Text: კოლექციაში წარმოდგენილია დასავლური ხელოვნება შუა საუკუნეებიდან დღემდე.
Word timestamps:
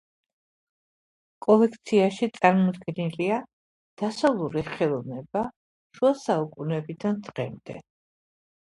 კოლექციაში 1.47 2.29
წარმოდგენილია 2.39 3.37
დასავლური 4.05 4.65
ხელოვნება 4.73 5.45
შუა 6.01 6.15
საუკუნეებიდან 6.27 7.27
დღემდე. 7.31 7.83